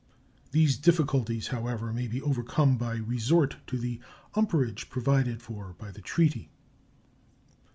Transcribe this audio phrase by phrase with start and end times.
[0.49, 3.99] These difficulties, however, may be overcome by resort to the
[4.33, 6.49] umpirage provided for by the treaty.